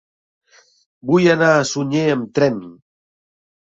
[1.13, 2.63] Vull anar a Sunyer amb tren.